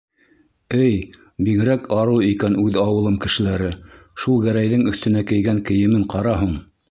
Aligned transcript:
Эй, 0.77 0.95
бигерәк 1.49 1.83
арыу 2.03 2.23
икән 2.29 2.57
үҙ 2.63 2.79
ауылым 2.85 3.19
кешеләре, 3.27 3.69
шул 4.23 4.41
Гәрәйҙең 4.49 4.87
өҫтөнә 4.93 5.23
кейгән 5.33 5.63
кейемен 5.71 6.09
ҡара 6.15 6.37
һуң. 6.45 6.59